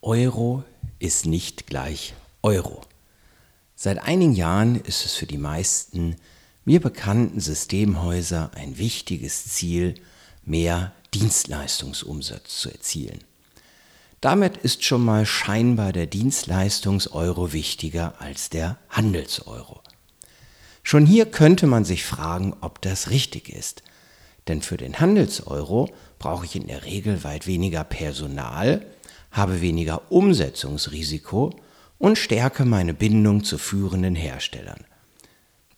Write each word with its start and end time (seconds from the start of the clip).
Euro 0.00 0.62
ist 1.00 1.26
nicht 1.26 1.66
gleich 1.66 2.14
Euro. 2.42 2.82
Seit 3.74 3.98
einigen 3.98 4.32
Jahren 4.32 4.76
ist 4.76 5.04
es 5.04 5.14
für 5.14 5.26
die 5.26 5.38
meisten 5.38 6.16
mir 6.64 6.80
bekannten 6.80 7.40
Systemhäuser 7.40 8.52
ein 8.54 8.78
wichtiges 8.78 9.44
Ziel, 9.46 9.94
mehr 10.44 10.92
Dienstleistungsumsatz 11.14 12.60
zu 12.60 12.70
erzielen. 12.70 13.24
Damit 14.20 14.56
ist 14.58 14.84
schon 14.84 15.04
mal 15.04 15.26
scheinbar 15.26 15.92
der 15.92 16.06
Dienstleistungseuro 16.06 17.52
wichtiger 17.52 18.20
als 18.20 18.50
der 18.50 18.78
Handelseuro. 18.90 19.80
Schon 20.84 21.06
hier 21.06 21.26
könnte 21.26 21.66
man 21.66 21.84
sich 21.84 22.04
fragen, 22.04 22.54
ob 22.60 22.80
das 22.82 23.10
richtig 23.10 23.48
ist. 23.48 23.82
Denn 24.46 24.62
für 24.62 24.76
den 24.76 25.00
Handelseuro 25.00 25.90
brauche 26.18 26.44
ich 26.46 26.56
in 26.56 26.66
der 26.66 26.84
Regel 26.84 27.24
weit 27.24 27.46
weniger 27.46 27.84
Personal, 27.84 28.86
habe 29.30 29.60
weniger 29.60 30.10
Umsetzungsrisiko 30.10 31.54
und 31.98 32.16
stärke 32.16 32.64
meine 32.64 32.94
Bindung 32.94 33.44
zu 33.44 33.58
führenden 33.58 34.14
Herstellern. 34.14 34.84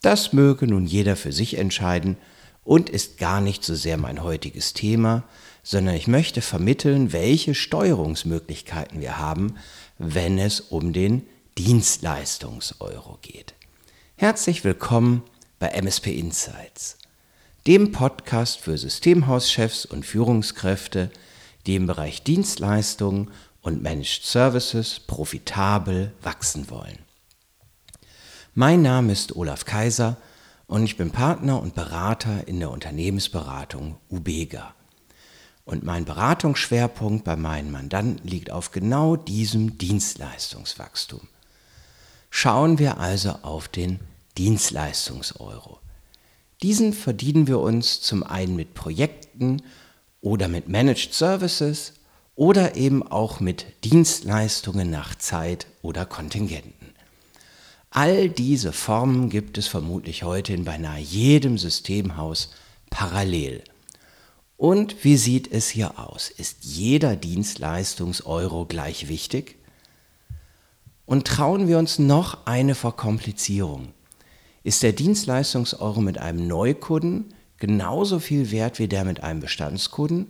Das 0.03 0.33
möge 0.33 0.67
nun 0.67 0.87
jeder 0.87 1.17
für 1.17 1.33
sich 1.33 1.59
entscheiden 1.59 2.17
und 2.65 2.89
ist 2.89 3.19
gar 3.19 3.41
nicht 3.41 3.65
so 3.65 3.75
sehr 3.75 3.97
mein 3.97 4.23
heutiges 4.23 4.73
Thema, 4.73 5.25
sondern 5.63 5.95
ich 5.95 6.07
möchte 6.07 6.41
vermitteln, 6.41 7.13
welche 7.13 7.55
Steuerungsmöglichkeiten 7.55 9.01
wir 9.01 9.19
haben, 9.19 9.57
wenn 9.99 10.39
es 10.39 10.61
um 10.61 10.93
den 10.93 11.27
Dienstleistungseuro 11.59 13.19
geht. 13.21 13.55
Herzlich 14.17 14.65
willkommen 14.65 15.23
bei 15.59 15.69
MSP 15.69 16.19
Insights, 16.19 16.97
dem 17.67 17.93
Podcast 17.93 18.61
für 18.61 18.79
Systemhauschefs 18.79 19.85
und 19.85 20.07
Führungskräfte, 20.07 21.11
die 21.67 21.77
im 21.77 21.87
Bereich 21.87 22.23
Dienstleistungen 22.23 23.31
und 23.63 23.83
Managed 23.83 24.25
Services 24.25 25.01
profitabel 25.01 26.13
wachsen 26.23 26.71
wollen. 26.71 26.99
Mein 28.55 28.83
Name 28.83 29.13
ist 29.13 29.37
Olaf 29.37 29.65
Kaiser 29.65 30.17
und 30.67 30.85
ich 30.85 30.97
bin 30.97 31.11
Partner 31.11 31.61
und 31.61 31.75
Berater 31.75 32.47
in 32.49 32.59
der 32.61 32.71
Unternehmensberatung 32.71 33.97
Ubega. 34.09 34.75
Und 35.65 35.85
mein 35.85 36.05
Beratungsschwerpunkt 36.05 37.25
bei 37.25 37.37
meinen 37.37 37.71
Mandanten 37.71 38.27
liegt 38.27 38.51
auf 38.51 38.73
genau 38.73 39.15
diesem 39.15 39.79
Dienstleistungswachstum. 39.79 41.21
Schauen 42.31 42.79
wir 42.79 42.99
also 42.99 43.31
auf 43.43 43.69
den 43.69 44.01
Dienstleistungseuro. 44.37 45.79
Diesen 46.63 46.93
verdienen 46.93 47.47
wir 47.47 47.61
uns 47.61 48.01
zum 48.01 48.23
einen 48.23 48.57
mit 48.57 48.75
Projekten 48.75 49.63
oder 50.21 50.49
mit 50.49 50.69
Managed 50.69 51.15
Services 51.15 51.95
oder 52.35 52.77
eben 52.77 53.03
auch 53.07 53.41
mit 53.41 53.67
Dienstleistungen 53.85 54.91
nach 54.91 55.15
Zeit 55.15 55.67
oder 55.83 56.07
Kontingenten. 56.07 56.95
All 57.91 58.29
diese 58.29 58.73
Formen 58.73 59.31
gibt 59.31 59.59
es 59.59 59.67
vermutlich 59.67 60.23
heute 60.23 60.53
in 60.53 60.65
beinahe 60.65 61.01
jedem 61.01 61.59
Systemhaus 61.59 62.53
parallel. 62.89 63.65
Und 64.57 65.05
wie 65.05 65.17
sieht 65.17 65.51
es 65.51 65.69
hier 65.71 65.99
aus? 65.99 66.29
Ist 66.29 66.65
jeder 66.65 67.17
Dienstleistungseuro 67.17 68.67
gleich 68.67 69.09
wichtig? 69.09 69.57
Und 71.05 71.27
trauen 71.27 71.67
wir 71.67 71.79
uns 71.79 71.99
noch 71.99 72.47
eine 72.47 72.75
Verkomplizierung. 72.75 73.93
Ist 74.63 74.83
der 74.83 74.93
Dienstleistungseuro 74.93 76.01
mit 76.01 76.19
einem 76.19 76.47
Neukunden 76.47 77.35
genauso 77.61 78.19
viel 78.19 78.51
wert 78.51 78.81
wie 78.81 78.89
der 78.89 79.05
mit 79.05 79.23
einem 79.23 79.39
Bestandskunden? 79.39 80.27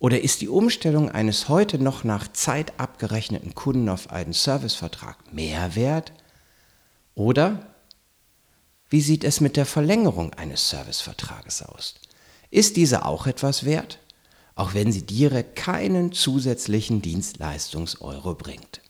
Oder 0.00 0.20
ist 0.20 0.40
die 0.40 0.48
Umstellung 0.48 1.10
eines 1.10 1.48
heute 1.48 1.78
noch 1.78 2.02
nach 2.02 2.30
Zeit 2.32 2.78
abgerechneten 2.80 3.54
Kunden 3.54 3.88
auf 3.88 4.10
einen 4.10 4.32
Servicevertrag 4.32 5.32
mehr 5.32 5.76
wert? 5.76 6.12
Oder 7.14 7.74
wie 8.90 9.00
sieht 9.00 9.24
es 9.24 9.40
mit 9.40 9.56
der 9.56 9.66
Verlängerung 9.66 10.34
eines 10.34 10.68
Servicevertrages 10.68 11.62
aus? 11.62 11.94
Ist 12.50 12.76
diese 12.76 13.04
auch 13.04 13.26
etwas 13.26 13.64
wert, 13.64 13.98
auch 14.54 14.74
wenn 14.74 14.92
sie 14.92 15.04
direkt 15.04 15.56
keinen 15.56 16.12
zusätzlichen 16.12 17.02
Dienstleistungseuro 17.02 18.34
bringt? 18.34 18.80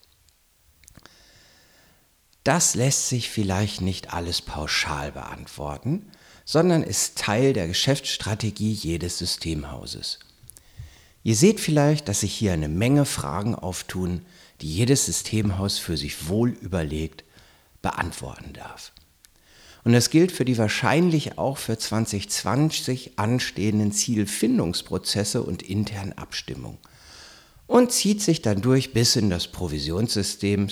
Das 2.43 2.75
lässt 2.75 3.09
sich 3.09 3.29
vielleicht 3.29 3.81
nicht 3.81 4.13
alles 4.13 4.41
pauschal 4.41 5.11
beantworten, 5.11 6.09
sondern 6.49 6.81
ist 6.81 7.17
Teil 7.17 7.51
der 7.51 7.67
Geschäftsstrategie 7.67 8.71
jedes 8.71 9.17
Systemhauses. 9.17 10.19
Ihr 11.21 11.35
seht 11.35 11.59
vielleicht, 11.59 12.07
dass 12.07 12.21
sich 12.21 12.33
hier 12.33 12.53
eine 12.53 12.69
Menge 12.69 13.03
Fragen 13.03 13.53
auftun, 13.53 14.21
die 14.61 14.73
jedes 14.73 15.05
Systemhaus 15.07 15.77
für 15.77 15.97
sich 15.97 16.29
wohl 16.29 16.51
überlegt 16.51 17.25
beantworten 17.81 18.53
darf. 18.53 18.93
Und 19.83 19.91
das 19.91 20.09
gilt 20.09 20.31
für 20.31 20.45
die 20.45 20.57
wahrscheinlich 20.57 21.37
auch 21.37 21.57
für 21.57 21.77
2020 21.77 23.19
anstehenden 23.19 23.91
Zielfindungsprozesse 23.91 25.43
und 25.43 25.63
internen 25.63 26.13
Abstimmungen 26.13 26.77
und 27.67 27.91
zieht 27.91 28.21
sich 28.21 28.41
dann 28.41 28.61
durch 28.61 28.93
bis 28.93 29.17
in 29.17 29.29
das 29.29 29.49
Provisionssystem, 29.49 30.69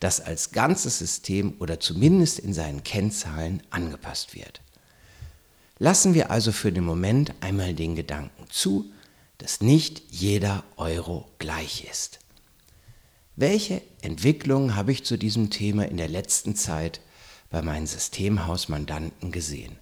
das 0.00 0.22
als 0.22 0.52
ganzes 0.52 0.98
System 0.98 1.54
oder 1.60 1.80
zumindest 1.80 2.38
in 2.38 2.54
seinen 2.54 2.82
Kennzahlen 2.82 3.62
angepasst 3.68 4.34
wird. 4.34 4.62
Lassen 5.78 6.14
wir 6.14 6.30
also 6.30 6.52
für 6.52 6.72
den 6.72 6.84
Moment 6.84 7.32
einmal 7.40 7.74
den 7.74 7.96
Gedanken 7.96 8.46
zu, 8.50 8.90
dass 9.38 9.60
nicht 9.60 10.02
jeder 10.10 10.62
Euro 10.76 11.28
gleich 11.38 11.84
ist. 11.90 12.20
Welche 13.34 13.82
Entwicklungen 14.02 14.76
habe 14.76 14.92
ich 14.92 15.04
zu 15.04 15.16
diesem 15.16 15.50
Thema 15.50 15.88
in 15.88 15.96
der 15.96 16.08
letzten 16.08 16.54
Zeit 16.54 17.00
bei 17.50 17.62
meinen 17.62 17.86
Systemhausmandanten 17.86 19.32
gesehen? 19.32 19.78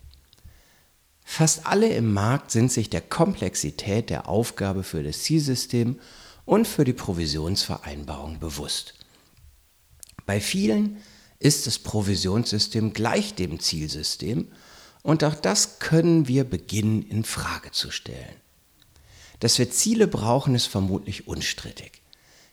Fast 1.25 1.67
alle 1.67 1.89
im 1.89 2.13
Markt 2.13 2.51
sind 2.51 2.73
sich 2.73 2.91
der 2.91 3.03
Komplexität 3.03 4.11
der 4.11 4.29
Aufgabe 4.29 4.83
für 4.83 5.03
das 5.03 5.23
Zielsystem 5.23 6.01
und 6.45 6.67
für 6.67 6.85
die 6.85 6.93
Provisionsvereinbarung 6.93 8.41
bewusst. 8.41 8.95
Bei 10.27 10.41
vielen 10.41 10.97
ist 11.39 11.67
das 11.67 11.79
Provisionssystem 11.79 12.93
gleich 12.93 13.35
dem 13.35 13.61
Zielsystem 13.61 14.49
und 15.03 15.25
auch 15.25 15.35
das 15.35 15.79
können 15.79 16.29
wir 16.29 16.45
beginnen 16.45 17.03
in 17.03 17.25
Frage 17.25 17.71
zu 17.71 17.91
stellen. 17.91 18.37
Dass 19.41 19.59
wir 19.59 19.71
Ziele 19.71 20.07
brauchen, 20.07 20.55
ist 20.55 20.67
vermutlich 20.67 21.27
unstrittig. 21.27 22.03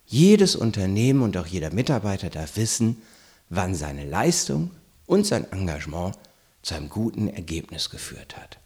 Jedes 0.05 0.55
Unternehmen 0.55 1.21
und 1.21 1.35
auch 1.35 1.47
jeder 1.47 1.73
Mitarbeiter 1.73 2.29
darf 2.29 2.55
wissen, 2.55 3.01
wann 3.49 3.75
seine 3.75 4.05
Leistung 4.05 4.71
und 5.05 5.25
sein 5.25 5.51
Engagement 5.51 6.17
zu 6.61 6.75
einem 6.75 6.89
guten 6.89 7.27
Ergebnis 7.27 7.89
geführt 7.89 8.37
hat. 8.37 8.57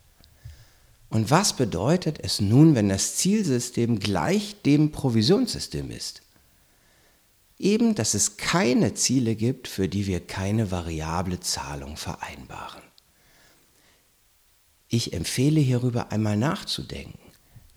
Und 1.10 1.30
was 1.30 1.54
bedeutet 1.54 2.20
es 2.22 2.40
nun, 2.40 2.74
wenn 2.76 2.90
das 2.90 3.18
Zielsystem 3.18 4.00
gleich 4.00 4.56
dem 4.64 4.92
Provisionssystem 4.92 5.92
ist? 5.92 6.22
Eben, 7.60 7.96
dass 7.96 8.14
es 8.14 8.38
keine 8.38 8.94
Ziele 8.94 9.36
gibt, 9.36 9.68
für 9.68 9.90
die 9.90 10.08
wir 10.08 10.26
keine 10.26 10.72
variable 10.72 11.40
Zahlung 11.40 11.98
vereinbaren. 11.98 12.82
Ich 14.94 15.14
empfehle 15.14 15.62
hierüber 15.62 16.12
einmal 16.12 16.36
nachzudenken. 16.36 17.18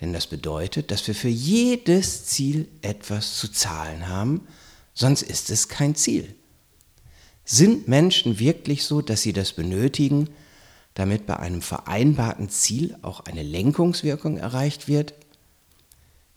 Denn 0.01 0.13
das 0.13 0.27
bedeutet, 0.27 0.91
dass 0.91 1.07
wir 1.07 1.15
für 1.15 1.29
jedes 1.29 2.27
Ziel 2.27 2.67
etwas 2.83 3.37
zu 3.37 3.53
zahlen 3.53 4.09
haben, 4.09 4.49
sonst 4.95 5.23
ist 5.23 5.49
es 5.49 5.69
kein 5.69 5.95
Ziel. 5.95 6.35
Sind 7.45 7.87
Menschen 7.87 8.41
wirklich 8.41 8.83
so, 8.83 9.01
dass 9.01 9.23
sie 9.23 9.33
das 9.33 9.53
benötigen, 9.53 10.29
damit 10.95 11.25
bei 11.25 11.39
einem 11.39 11.63
vereinbarten 11.63 12.49
Ziel 12.49 12.97
auch 13.03 13.21
eine 13.21 13.45
Lenkungswirkung 13.45 14.37
erreicht 14.37 14.89
wird? 14.89 15.15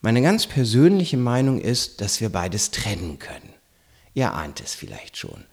Meine 0.00 0.22
ganz 0.22 0.46
persönliche 0.46 1.16
Meinung 1.16 1.60
ist, 1.60 2.00
dass 2.00 2.20
wir 2.20 2.28
beides 2.28 2.70
trennen 2.70 3.18
können. 3.18 3.52
Ihr 4.14 4.32
ahnt 4.32 4.60
es 4.60 4.74
vielleicht 4.74 5.16
schon. 5.16 5.44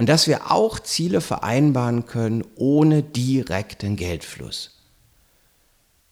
Und 0.00 0.08
dass 0.08 0.26
wir 0.26 0.50
auch 0.50 0.80
Ziele 0.80 1.20
vereinbaren 1.20 2.06
können 2.06 2.42
ohne 2.56 3.02
direkten 3.02 3.96
Geldfluss. 3.96 4.70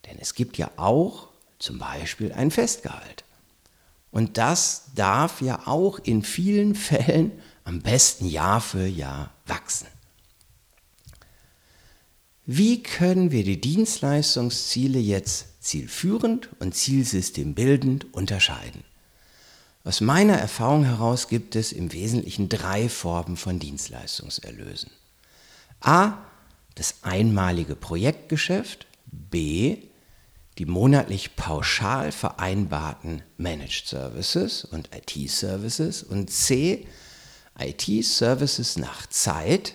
Denn 0.04 0.18
es 0.20 0.34
gibt 0.34 0.58
ja 0.58 0.70
auch 0.76 1.28
zum 1.58 1.78
Beispiel 1.78 2.32
ein 2.32 2.50
Festgehalt. 2.50 3.24
Und 4.10 4.36
das 4.36 4.90
darf 4.94 5.40
ja 5.40 5.66
auch 5.66 6.00
in 6.00 6.22
vielen 6.22 6.74
Fällen 6.74 7.32
am 7.64 7.80
besten 7.80 8.28
Jahr 8.28 8.60
für 8.60 8.84
Jahr 8.84 9.32
wachsen. 9.46 9.86
Wie 12.44 12.82
können 12.82 13.32
wir 13.32 13.42
die 13.42 13.58
Dienstleistungsziele 13.58 14.98
jetzt 14.98 15.64
zielführend 15.64 16.50
und 16.58 16.74
zielsystembildend 16.74 18.12
unterscheiden? 18.12 18.84
Aus 19.88 20.02
meiner 20.02 20.36
Erfahrung 20.36 20.84
heraus 20.84 21.28
gibt 21.28 21.56
es 21.56 21.72
im 21.72 21.94
Wesentlichen 21.94 22.50
drei 22.50 22.90
Formen 22.90 23.38
von 23.38 23.58
Dienstleistungserlösen. 23.58 24.90
A. 25.80 26.18
Das 26.74 26.96
einmalige 27.04 27.74
Projektgeschäft. 27.74 28.86
B 29.10 29.78
die 30.58 30.66
monatlich 30.66 31.36
pauschal 31.36 32.12
vereinbarten 32.12 33.22
Managed 33.38 33.86
Services 33.86 34.64
und 34.64 34.90
IT-Services 34.94 36.02
und 36.02 36.28
C, 36.30 36.86
IT-Services 37.58 38.76
nach 38.76 39.06
Zeit, 39.06 39.72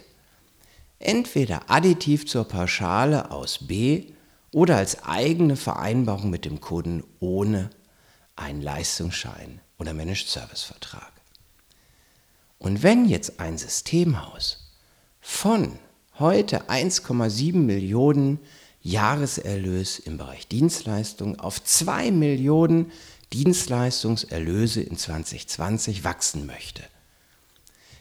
entweder 1.00 1.72
additiv 1.72 2.28
zur 2.28 2.48
Pauschale 2.48 3.32
aus 3.32 3.66
B 3.66 4.12
oder 4.52 4.78
als 4.78 5.04
eigene 5.06 5.56
Vereinbarung 5.56 6.30
mit 6.30 6.46
dem 6.46 6.62
Kunden 6.62 7.04
ohne 7.20 7.72
einen 8.36 8.62
Leistungsschein 8.62 9.62
oder 9.78 9.94
Managed 9.94 10.28
Service 10.28 10.64
Vertrag. 10.64 11.12
Und 12.58 12.84
wenn 12.84 13.06
jetzt 13.06 13.40
ein 13.40 13.58
Systemhaus 13.58 14.72
von 15.20 15.78
heute 16.18 16.70
1,7 16.70 17.56
Millionen 17.56 18.40
Jahreserlös 18.82 20.00
im 20.00 20.18
Bereich 20.18 20.48
Dienstleistung 20.48 21.40
auf 21.40 21.64
2 21.64 22.12
Millionen 22.12 22.92
Dienstleistungserlöse 23.34 24.82
in 24.82 24.98
2020 24.98 26.04
wachsen 26.04 26.46
möchte, 26.46 26.84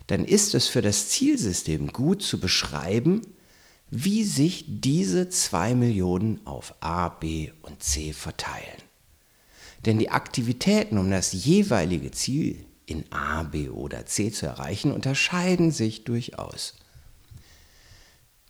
dann 0.09 0.25
ist 0.25 0.55
es 0.55 0.69
für 0.69 0.83
das 0.83 1.09
Zielsystem 1.09 1.93
gut 1.93 2.23
zu 2.23 2.39
beschreiben, 2.39 3.23
wie 3.91 4.25
sich 4.25 4.65
diese 4.67 5.29
2 5.29 5.75
Millionen 5.75 6.47
auf 6.47 6.75
A, 6.81 7.09
B 7.09 7.53
und 7.63 7.83
C 7.83 8.13
verteilen. 8.13 8.83
Denn 9.85 9.99
die 9.99 10.11
Aktivitäten, 10.11 10.99
um 10.99 11.11
das 11.11 11.33
jeweilige 11.33 12.11
Ziel 12.13 12.65
in 12.87 13.05
A, 13.11 13.43
B 13.43 13.69
oder 13.69 14.07
C 14.07 14.31
zu 14.31 14.47
erreichen, 14.47 14.93
unterscheiden 14.93 15.71
sich 15.71 16.05
durchaus. 16.05 16.75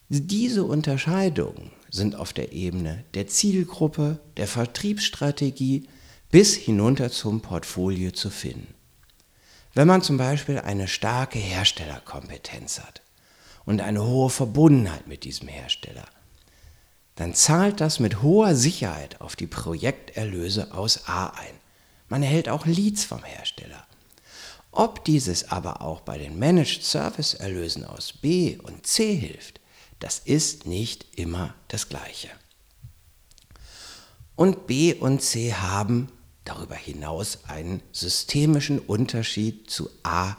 Diese 0.08 0.64
Unterscheidungen 0.64 1.70
sind 1.90 2.17
auf 2.17 2.32
der 2.32 2.52
Ebene 2.52 3.05
der 3.14 3.29
Zielgruppe, 3.29 4.20
der 4.37 4.46
Vertriebsstrategie 4.46 5.88
bis 6.31 6.55
hinunter 6.55 7.11
zum 7.11 7.40
Portfolio 7.40 8.11
zu 8.11 8.28
finden. 8.28 8.75
Wenn 9.75 9.88
man 9.88 10.02
zum 10.02 10.19
Beispiel 10.19 10.58
eine 10.58 10.87
starke 10.87 11.38
Herstellerkompetenz 11.38 12.81
hat 12.81 13.00
und 13.64 13.81
eine 13.81 14.05
hohe 14.05 14.28
Verbundenheit 14.28 15.06
mit 15.06 15.25
diesem 15.25 15.49
Hersteller, 15.49 16.05
dann 17.17 17.35
zahlt 17.35 17.81
das 17.81 18.00
mit 18.00 18.23
hoher 18.23 18.55
Sicherheit 18.55 19.20
auf 19.20 19.37
die 19.37 19.47
Projekterlöse 19.47 20.73
aus 20.73 21.06
A 21.06 21.26
ein. 21.26 21.55
Man 22.09 22.23
erhält 22.23 22.49
auch 22.49 22.67
Leads 22.67 23.05
vom 23.05 23.23
Hersteller. 23.23 23.87
Ob 24.70 25.05
dieses 25.05 25.50
aber 25.50 25.82
auch 25.82 26.00
bei 26.00 26.17
den 26.17 26.38
Managed 26.38 26.82
Service 26.82 27.35
Erlösen 27.35 27.85
aus 27.85 28.12
B 28.14 28.56
und 28.62 28.87
C 28.87 29.14
hilft, 29.14 29.61
das 29.99 30.19
ist 30.19 30.67
nicht 30.67 31.19
immer 31.19 31.55
das 31.69 31.88
Gleiche. 31.88 32.29
Und 34.35 34.67
B 34.67 34.94
und 34.94 35.20
C 35.20 35.53
haben 35.53 36.09
darüber 36.44 36.75
hinaus 36.75 37.41
einen 37.47 37.82
systemischen 37.93 38.79
Unterschied 38.79 39.70
zu 39.70 39.91
A, 40.03 40.37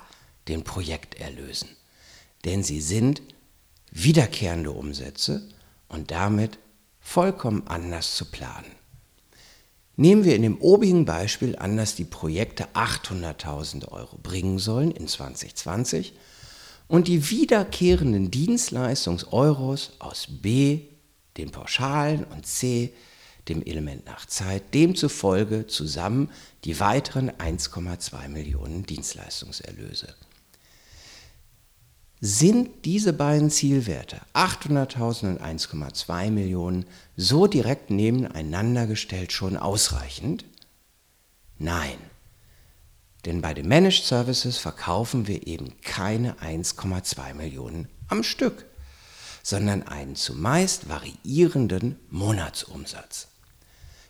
den 0.48 0.64
Projekterlösen. 0.64 1.70
Denn 2.44 2.64
sie 2.64 2.82
sind 2.82 3.22
wiederkehrende 3.92 4.72
Umsätze 4.72 5.48
und 5.88 6.12
damit 6.12 6.58
vollkommen 7.04 7.68
anders 7.68 8.16
zu 8.16 8.26
planen. 8.26 8.72
Nehmen 9.96 10.24
wir 10.24 10.36
in 10.36 10.42
dem 10.42 10.60
obigen 10.60 11.06
Beispiel 11.06 11.56
an, 11.56 11.78
dass 11.78 11.94
die 11.94 12.06
Projekte 12.06 12.66
800.000 12.74 13.90
Euro 13.90 14.18
bringen 14.18 14.58
sollen 14.58 14.90
in 14.90 15.08
2020 15.08 16.14
und 16.88 17.08
die 17.08 17.30
wiederkehrenden 17.30 18.32
Dienstleistungs-Euros 18.32 19.92
aus 20.00 20.28
B, 20.30 20.82
den 21.38 21.52
Pauschalen 21.52 22.24
und 22.24 22.48
C, 22.48 22.94
dem 23.50 23.62
Element 23.64 24.06
nach 24.06 24.26
Zeit, 24.26 24.74
demzufolge 24.74 25.68
zusammen 25.68 26.32
die 26.64 26.80
weiteren 26.80 27.30
1,2 27.30 28.30
Millionen 28.30 28.86
Dienstleistungserlöse. 28.86 30.16
Sind 32.26 32.86
diese 32.86 33.12
beiden 33.12 33.52
Zielwerte, 33.52 34.22
800.000 34.34 35.32
und 35.32 35.42
1,2 35.42 36.32
Millionen, 36.32 36.86
so 37.18 37.48
direkt 37.48 37.90
nebeneinander 37.90 38.88
gestellt 38.88 39.34
schon 39.34 39.58
ausreichend? 39.58 40.46
Nein. 41.58 41.98
Denn 43.26 43.42
bei 43.42 43.54
den 43.54 43.68
Managed 43.68 44.06
Services 44.06 44.58
verkaufen 44.58 45.28
wir 45.28 45.46
eben 45.46 45.74
keine 45.82 46.36
1,2 46.36 47.34
Millionen 47.34 47.90
am 48.08 48.24
Stück, 48.24 48.68
sondern 49.44 49.84
einen 49.84 50.16
zumeist 50.16 50.88
variierenden 50.88 52.00
Monatsumsatz. 52.10 53.28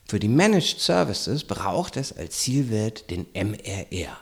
Für 0.06 0.20
die 0.20 0.28
Managed 0.28 0.80
Services 0.80 1.46
braucht 1.46 1.98
es 1.98 2.16
als 2.16 2.42
Zielwert 2.42 3.10
den 3.10 3.26
MRR, 3.34 4.16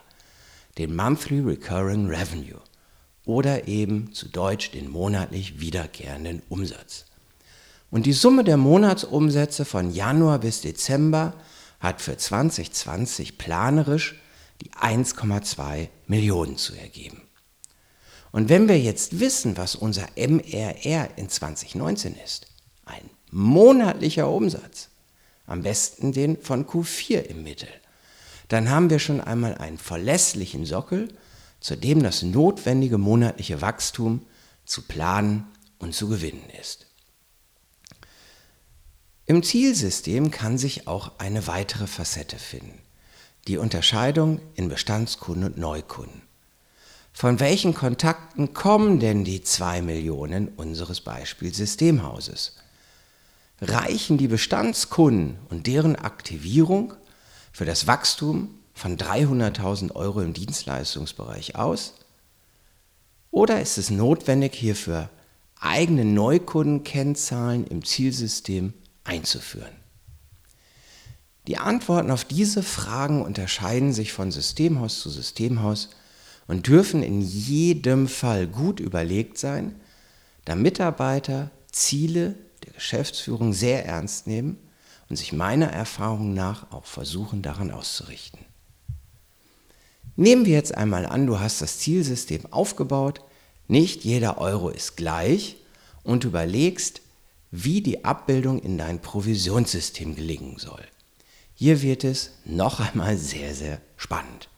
den 0.78 0.96
Monthly 0.96 1.42
Recurring 1.42 2.08
Revenue 2.08 2.62
oder 3.26 3.68
eben 3.68 4.14
zu 4.14 4.28
Deutsch 4.28 4.72
den 4.72 4.90
monatlich 4.90 5.60
wiederkehrenden 5.60 6.42
Umsatz. 6.50 7.06
Und 7.90 8.06
die 8.06 8.14
Summe 8.14 8.44
der 8.44 8.58
Monatsumsätze 8.58 9.66
von 9.66 9.94
Januar 9.94 10.40
bis 10.40 10.62
Dezember 10.62 11.34
hat 11.80 12.02
für 12.02 12.18
2020 12.18 13.38
planerisch 13.38 14.16
die 14.62 14.72
1,2 14.72 15.90
Millionen 16.08 16.58
zu 16.58 16.76
ergeben. 16.76 17.22
Und 18.32 18.48
wenn 18.48 18.70
wir 18.70 18.80
jetzt 18.80 19.20
wissen, 19.20 19.58
was 19.58 19.76
unser 19.76 20.08
MRR 20.16 21.10
in 21.18 21.28
2019 21.28 22.16
ist, 22.24 22.48
ein 22.86 23.10
monatlicher 23.32 24.30
Umsatz, 24.30 24.90
am 25.48 25.64
besten 25.64 26.14
den 26.14 26.42
von 26.42 26.66
Q4 26.66 27.24
im 27.24 27.44
Mittel, 27.44 27.68
dann 28.48 28.70
haben 28.70 28.90
wir 28.90 29.00
schon 29.00 29.20
einmal 29.20 29.56
einen 29.56 29.78
verlässlichen 29.78 30.66
Sockel, 30.66 31.10
zu 31.62 31.78
dem 31.78 32.04
das 32.04 32.22
notwendige 32.22 32.98
monatliche 32.98 33.62
Wachstum 33.62 34.26
zu 34.66 34.82
planen 34.82 35.48
und 35.80 35.96
zu 35.96 36.10
gewinnen 36.10 36.50
ist. 36.60 36.88
Im 39.26 39.42
Zielsystem 39.42 40.30
kann 40.32 40.58
sich 40.58 40.88
auch 40.88 41.18
eine 41.18 41.48
weitere 41.48 41.88
Facette 41.88 42.38
finden 42.38 42.82
die 43.48 43.58
Unterscheidung 43.58 44.40
in 44.56 44.70
Bestandskunden 44.70 45.46
und 45.46 45.58
Neukunden. 45.58 46.22
Von 47.14 47.40
welchen 47.40 47.74
Kontakten 47.74 48.54
kommen 48.54 49.00
denn 49.00 49.24
die 49.24 49.44
zwei 49.44 49.82
Millionen 49.82 50.50
unseres 50.50 51.02
Beispielsystemhauses? 51.02 52.56
Reichen 53.60 54.18
die 54.18 54.28
Bestandskunden 54.28 55.38
und 55.50 55.68
deren 55.68 55.96
Aktivierung 55.96 56.94
für 57.52 57.66
das 57.66 57.86
Wachstum 57.86 58.56
von 58.74 58.98
300.000 58.98 59.96
Euro 59.96 60.22
im 60.22 60.34
Dienstleistungsbereich 60.34 61.56
aus? 61.56 61.94
Oder 63.32 63.62
ist 63.62 63.78
es 63.78 63.90
notwendig, 63.90 64.54
hierfür 64.54 65.10
eigene 65.60 66.06
Neukundenkennzahlen 66.06 67.66
im 67.68 67.86
Zielsystem 67.86 68.74
einzuführen? 69.04 69.76
Die 71.48 71.58
Antworten 71.58 72.12
auf 72.12 72.24
diese 72.26 72.62
Fragen 72.62 73.24
unterscheiden 73.24 73.94
sich 73.94 74.14
von 74.14 74.32
Systemhaus 74.32 75.00
zu 75.00 75.10
Systemhaus 75.10 75.90
und 76.48 76.68
dürfen 76.68 77.02
in 77.02 77.22
jedem 77.22 78.08
Fall 78.08 78.48
gut 78.48 78.80
überlegt 78.80 79.38
sein, 79.38 79.76
da 80.46 80.56
Mitarbeiter 80.56 81.50
Ziele 81.72 82.36
der 82.64 82.74
Geschäftsführung 82.74 83.54
sehr 83.54 83.86
ernst 83.86 84.28
nehmen 84.28 84.58
und 85.10 85.16
sich 85.16 85.34
meiner 85.34 85.68
Erfahrung 85.68 86.34
nach 86.34 86.72
auch 86.72 86.86
versuchen 86.86 87.42
daran 87.42 87.72
auszurichten. 87.72 88.51
Nehmen 90.16 90.46
wir 90.46 90.54
jetzt 90.54 90.76
einmal 90.76 91.06
an, 91.06 91.28
du 91.28 91.40
hast 91.40 91.62
das 91.62 91.80
Zielsystem 91.80 92.42
aufgebaut, 92.52 93.22
nicht 93.68 94.04
jeder 94.04 94.38
Euro 94.40 94.70
ist 94.70 94.98
gleich 94.98 95.56
und 96.04 96.26
überlegst, 96.26 97.02
wie 97.52 97.82
die 97.82 98.06
Abbildung 98.06 98.60
in 98.60 98.78
dein 98.78 99.02
Provisionssystem 99.02 100.16
gelingen 100.16 100.58
soll. 100.58 100.84
Hier 101.54 101.82
wird 101.82 102.04
es 102.04 102.32
noch 102.46 102.80
einmal 102.80 103.18
sehr, 103.18 103.54
sehr 103.54 103.80
spannend. 103.98 104.50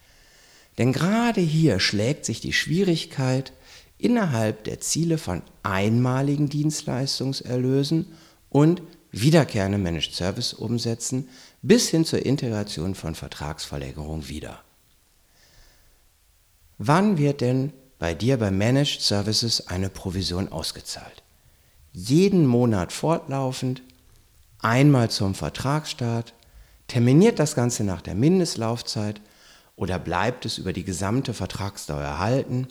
Denn 0.78 0.94
gerade 0.94 1.42
hier 1.42 1.80
schlägt 1.80 2.26
sich 2.26 2.40
die 2.40 2.54
Schwierigkeit 2.54 3.54
innerhalb 3.98 4.64
der 4.64 4.80
Ziele 4.80 5.18
von 5.18 5.42
einmaligen 5.62 6.50
Dienstleistungserlösen 6.50 8.08
und 8.50 8.82
wiederkehrende 9.12 9.78
Managed 9.78 10.14
Service 10.14 10.54
Umsätzen 10.54 11.30
bis 11.62 11.90
hin 11.90 12.06
zur 12.06 12.26
Integration 12.26 12.96
von 12.96 13.16
Vertragsverlängerung 13.16 14.28
wieder. 14.28 14.64
Wann 16.78 17.18
wird 17.18 17.42
denn 17.42 17.74
bei 18.00 18.14
dir 18.14 18.38
bei 18.38 18.52
Managed 18.52 19.02
Services 19.02 19.68
eine 19.68 19.90
Provision 19.90 20.52
ausgezahlt? 20.52 21.24
Jeden 21.94 22.46
Monat 22.46 22.92
fortlaufend, 22.92 23.82
einmal 24.60 25.10
zum 25.10 25.36
Vertragsstart, 25.36 26.34
Terminiert 26.88 27.40
das 27.40 27.56
Ganze 27.56 27.84
nach 27.84 28.02
der 28.02 28.14
Mindestlaufzeit 28.14 29.22
oder 29.76 29.98
bleibt 30.00 30.46
es 30.46 30.58
über 30.58 30.74
die 30.74 30.84
gesamte 30.84 31.34
Vertragsdauer 31.34 32.02
erhalten, 32.02 32.68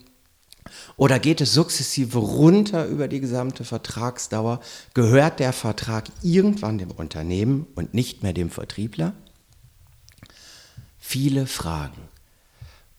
Oder 0.96 1.18
geht 1.18 1.40
es 1.40 1.54
sukzessive 1.54 2.18
runter 2.18 2.86
über 2.86 3.08
die 3.08 3.18
gesamte 3.18 3.64
Vertragsdauer? 3.64 4.60
Gehört 4.94 5.40
der 5.40 5.52
Vertrag 5.52 6.04
irgendwann 6.22 6.78
dem 6.78 6.92
Unternehmen 6.92 7.66
und 7.74 7.94
nicht 7.94 8.22
mehr 8.22 8.32
dem 8.32 8.48
Vertriebler? 8.48 9.12
Viele 11.00 11.46
Fragen. 11.46 12.11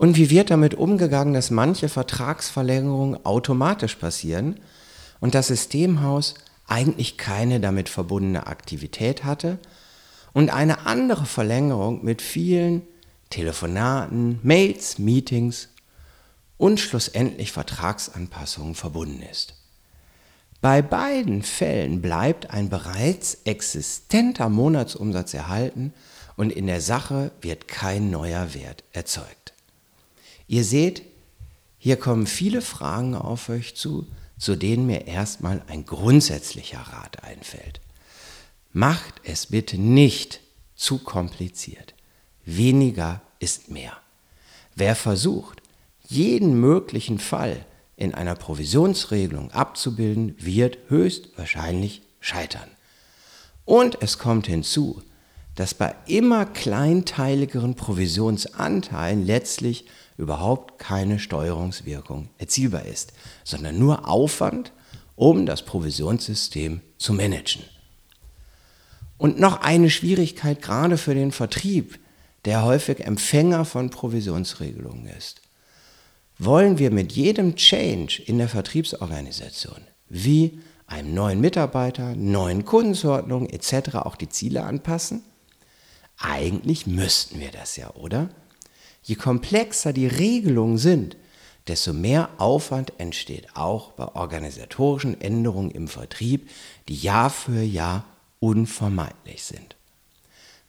Und 0.03 0.17
wie 0.17 0.29
wird 0.29 0.51
damit 0.51 0.75
umgegangen, 0.75 1.33
dass 1.33 1.49
manche 1.49 1.87
Vertragsverlängerungen 1.87 3.25
automatisch 3.25 3.95
passieren 3.95 4.59
und 5.21 5.33
das 5.33 5.47
Systemhaus 5.47 6.33
eigentlich 6.67 7.17
keine 7.17 7.61
damit 7.61 7.87
verbundene 7.87 8.47
Aktivität 8.47 9.23
hatte 9.23 9.59
und 10.33 10.49
eine 10.49 10.87
andere 10.87 11.25
Verlängerung 11.25 12.03
mit 12.03 12.21
vielen 12.21 12.81
Telefonaten, 13.29 14.41
Mails, 14.43 14.99
Meetings 14.99 15.69
und 16.57 16.81
schlussendlich 16.81 17.53
Vertragsanpassungen 17.53 18.75
verbunden 18.75 19.21
ist. 19.31 19.53
Bei 20.59 20.81
beiden 20.81 21.43
Fällen 21.43 22.01
bleibt 22.01 22.49
ein 22.49 22.67
bereits 22.67 23.37
existenter 23.45 24.49
Monatsumsatz 24.49 25.33
erhalten 25.33 25.93
und 26.35 26.51
in 26.51 26.67
der 26.67 26.81
Sache 26.81 27.31
wird 27.39 27.69
kein 27.69 28.11
neuer 28.11 28.53
Wert 28.53 28.83
erzeugt. 28.91 29.52
Ihr 30.53 30.63
seht, 30.63 31.01
hier 31.79 31.95
kommen 31.95 32.27
viele 32.27 32.61
Fragen 32.61 33.15
auf 33.15 33.49
euch 33.49 33.73
zu, 33.73 34.05
zu 34.37 34.55
denen 34.55 34.85
mir 34.85 35.07
erstmal 35.07 35.63
ein 35.65 35.83
grundsätzlicher 35.83 36.77
Rat 36.77 37.23
einfällt. 37.23 37.81
Macht 38.71 39.15
es 39.23 39.47
bitte 39.47 39.79
nicht 39.79 40.41
zu 40.75 40.99
kompliziert. 40.99 41.95
Weniger 42.45 43.23
ist 43.39 43.71
mehr. 43.71 43.97
Wer 44.75 44.95
versucht, 44.95 45.63
jeden 46.07 46.59
möglichen 46.59 47.17
Fall 47.17 47.65
in 47.97 48.13
einer 48.13 48.35
Provisionsregelung 48.35 49.49
abzubilden, 49.53 50.35
wird 50.37 50.77
höchstwahrscheinlich 50.87 52.03
scheitern. 52.19 52.69
Und 53.65 54.03
es 54.03 54.19
kommt 54.19 54.45
hinzu, 54.45 55.01
dass 55.55 55.73
bei 55.73 55.95
immer 56.07 56.45
kleinteiligeren 56.45 57.75
Provisionsanteilen 57.75 59.25
letztlich 59.25 59.85
überhaupt 60.17 60.79
keine 60.79 61.19
Steuerungswirkung 61.19 62.29
erzielbar 62.37 62.85
ist, 62.85 63.13
sondern 63.43 63.77
nur 63.77 64.07
Aufwand, 64.07 64.71
um 65.15 65.45
das 65.45 65.63
Provisionssystem 65.63 66.81
zu 66.97 67.13
managen. 67.13 67.63
Und 69.17 69.39
noch 69.39 69.61
eine 69.61 69.89
Schwierigkeit 69.89 70.61
gerade 70.61 70.97
für 70.97 71.13
den 71.13 71.31
Vertrieb, 71.31 71.99
der 72.45 72.63
häufig 72.63 73.01
Empfänger 73.01 73.63
von 73.63 73.89
Provisionsregelungen 73.89 75.07
ist. 75.07 75.41
Wollen 76.39 76.77
wir 76.79 76.91
mit 76.91 77.13
jedem 77.13 77.55
Change 77.55 78.21
in 78.25 78.37
der 78.37 78.49
Vertriebsorganisation, 78.49 79.81
wie 80.09 80.59
einem 80.87 81.13
neuen 81.13 81.39
Mitarbeiter, 81.39 82.15
neuen 82.15 82.65
Kundenzuordnungen 82.65 83.49
etc. 83.49 83.95
auch 83.95 84.15
die 84.15 84.29
Ziele 84.29 84.63
anpassen? 84.63 85.23
Eigentlich 86.17 86.87
müssten 86.87 87.39
wir 87.39 87.51
das 87.51 87.75
ja, 87.75 87.89
oder? 87.95 88.29
Je 89.03 89.15
komplexer 89.15 89.93
die 89.93 90.07
Regelungen 90.07 90.77
sind, 90.77 91.17
desto 91.67 91.93
mehr 91.93 92.29
Aufwand 92.37 92.93
entsteht 92.97 93.55
auch 93.55 93.91
bei 93.91 94.07
organisatorischen 94.07 95.19
Änderungen 95.19 95.71
im 95.71 95.87
Vertrieb, 95.87 96.49
die 96.87 96.95
Jahr 96.95 97.29
für 97.29 97.61
Jahr 97.61 98.05
unvermeidlich 98.39 99.43
sind. 99.43 99.75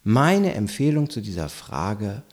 Meine 0.03 0.53
Empfehlung 0.53 1.09
zu 1.09 1.21
dieser 1.21 1.49
Frage, 1.49 2.23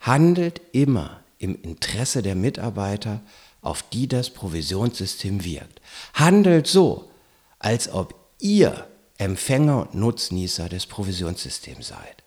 handelt 0.00 0.60
immer 0.72 1.20
im 1.38 1.60
Interesse 1.62 2.22
der 2.22 2.34
Mitarbeiter, 2.34 3.20
auf 3.62 3.82
die 3.82 4.08
das 4.08 4.30
Provisionssystem 4.30 5.44
wirkt. 5.44 5.80
Handelt 6.14 6.66
so, 6.66 7.10
als 7.58 7.90
ob 7.90 8.14
ihr 8.38 8.86
Empfänger 9.16 9.82
und 9.82 9.94
Nutznießer 9.94 10.68
des 10.68 10.86
Provisionssystems 10.86 11.88
seid 11.88 12.23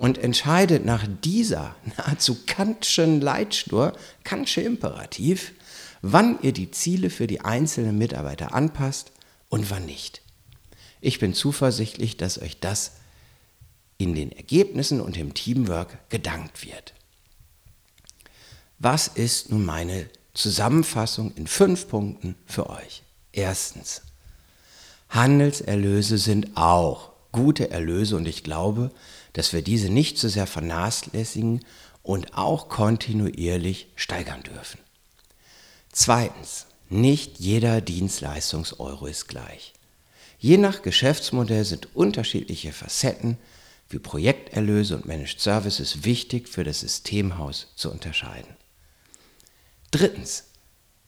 und 0.00 0.16
entscheidet 0.16 0.86
nach 0.86 1.06
dieser 1.22 1.76
nahezu 1.98 2.38
Kantschen 2.46 3.20
Leitschnur, 3.20 3.92
Kantsche 4.24 4.62
Imperativ, 4.62 5.52
wann 6.00 6.38
ihr 6.40 6.52
die 6.52 6.70
Ziele 6.70 7.10
für 7.10 7.26
die 7.26 7.42
einzelnen 7.42 7.98
Mitarbeiter 7.98 8.54
anpasst 8.54 9.12
und 9.50 9.70
wann 9.70 9.84
nicht. 9.84 10.22
Ich 11.02 11.18
bin 11.18 11.34
zuversichtlich, 11.34 12.16
dass 12.16 12.40
euch 12.40 12.58
das 12.60 12.92
in 13.98 14.14
den 14.14 14.32
Ergebnissen 14.32 15.02
und 15.02 15.18
im 15.18 15.34
Teamwork 15.34 16.08
gedankt 16.08 16.64
wird. 16.64 16.94
Was 18.78 19.06
ist 19.06 19.50
nun 19.50 19.66
meine 19.66 20.08
Zusammenfassung 20.32 21.34
in 21.34 21.46
fünf 21.46 21.88
Punkten 21.88 22.36
für 22.46 22.70
euch? 22.70 23.02
Erstens, 23.32 24.00
Handelserlöse 25.10 26.16
sind 26.16 26.56
auch 26.56 27.10
gute 27.32 27.70
Erlöse 27.70 28.16
und 28.16 28.26
ich 28.26 28.42
glaube, 28.42 28.92
dass 29.32 29.52
wir 29.52 29.62
diese 29.62 29.90
nicht 29.90 30.18
zu 30.18 30.28
so 30.28 30.34
sehr 30.34 30.46
vernachlässigen 30.46 31.64
und 32.02 32.36
auch 32.36 32.68
kontinuierlich 32.68 33.88
steigern 33.96 34.42
dürfen. 34.42 34.80
Zweitens, 35.92 36.66
nicht 36.88 37.38
jeder 37.38 37.80
Dienstleistungseuro 37.80 39.06
ist 39.06 39.28
gleich. 39.28 39.72
Je 40.38 40.56
nach 40.56 40.82
Geschäftsmodell 40.82 41.64
sind 41.64 41.94
unterschiedliche 41.94 42.72
Facetten 42.72 43.36
wie 43.90 43.98
Projekterlöse 43.98 44.96
und 44.96 45.06
Managed 45.06 45.40
Services 45.40 46.04
wichtig 46.04 46.48
für 46.48 46.64
das 46.64 46.80
Systemhaus 46.80 47.68
zu 47.76 47.90
unterscheiden. 47.90 48.56
Drittens, 49.90 50.44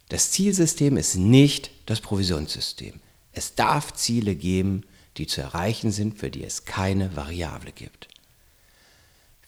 das 0.09 0.33
Zielsystem 0.33 0.97
ist 0.97 1.15
nicht 1.15 1.71
das 1.87 2.01
Provisionssystem. 2.01 3.01
Es 3.33 3.55
darf 3.55 3.95
Ziele 3.95 4.35
geben, 4.35 4.83
die 5.17 5.27
zu 5.27 5.41
erreichen 5.41 5.93
sind, 5.93 6.19
für 6.19 6.31
die 6.31 6.45
es 6.45 6.65
keine 6.65 7.17
Variable 7.17 7.73
gibt. 7.73 8.09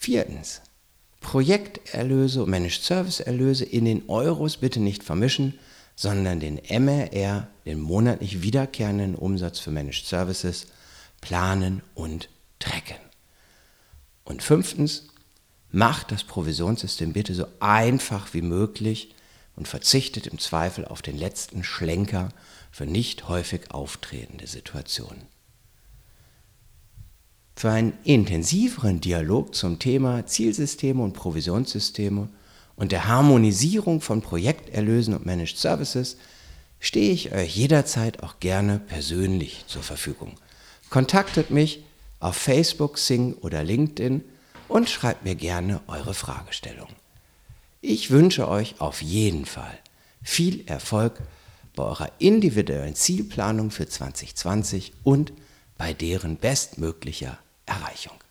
Viertens, 0.04 0.60
Projekterlöse 1.22 2.42
und 2.42 2.50
Managed 2.50 2.82
Service 2.82 3.20
Erlöse 3.20 3.64
in 3.64 3.86
den 3.86 4.06
Euros 4.10 4.58
bitte 4.58 4.78
nicht 4.78 5.02
vermischen, 5.02 5.58
sondern 5.96 6.40
den 6.40 6.56
MRR, 6.56 7.48
den 7.64 7.80
monatlich 7.80 8.42
wiederkehrenden 8.42 9.14
Umsatz 9.14 9.60
für 9.60 9.70
Managed 9.70 10.04
Services, 10.04 10.66
planen 11.22 11.80
und 11.94 12.28
tracken. 12.58 12.98
Und 14.24 14.42
fünftens, 14.42 15.04
macht 15.70 16.12
das 16.12 16.24
Provisionssystem 16.24 17.14
bitte 17.14 17.34
so 17.34 17.46
einfach 17.60 18.34
wie 18.34 18.42
möglich 18.42 19.14
und 19.56 19.68
verzichtet 19.68 20.26
im 20.26 20.38
Zweifel 20.38 20.84
auf 20.84 21.00
den 21.00 21.16
letzten 21.16 21.64
Schlenker 21.64 22.28
für 22.70 22.84
nicht 22.84 23.26
häufig 23.28 23.70
auftretende 23.70 24.46
Situationen. 24.48 25.33
Für 27.56 27.70
einen 27.70 27.92
intensiveren 28.02 29.00
Dialog 29.00 29.54
zum 29.54 29.78
Thema 29.78 30.26
Zielsysteme 30.26 31.02
und 31.02 31.12
Provisionssysteme 31.12 32.28
und 32.76 32.92
der 32.92 33.06
Harmonisierung 33.06 34.00
von 34.00 34.22
Projekterlösen 34.22 35.14
und 35.14 35.24
Managed 35.24 35.56
Services 35.56 36.16
stehe 36.80 37.12
ich 37.12 37.32
euch 37.32 37.56
jederzeit 37.56 38.22
auch 38.22 38.40
gerne 38.40 38.78
persönlich 38.78 39.64
zur 39.68 39.82
Verfügung. 39.82 40.34
Kontaktet 40.90 41.50
mich 41.50 41.84
auf 42.20 42.36
Facebook, 42.36 42.98
Sing 42.98 43.34
oder 43.34 43.62
LinkedIn 43.62 44.22
und 44.68 44.90
schreibt 44.90 45.24
mir 45.24 45.34
gerne 45.34 45.80
eure 45.86 46.14
Fragestellung. 46.14 46.88
Ich 47.80 48.10
wünsche 48.10 48.48
euch 48.48 48.80
auf 48.80 49.02
jeden 49.02 49.46
Fall 49.46 49.78
viel 50.22 50.64
Erfolg 50.66 51.20
bei 51.76 51.84
eurer 51.84 52.10
individuellen 52.18 52.94
Zielplanung 52.94 53.70
für 53.70 53.86
2020 53.86 54.92
und 55.04 55.32
bei 55.76 55.92
deren 55.92 56.36
bestmöglicher 56.36 57.38
Erreichung. 57.66 58.23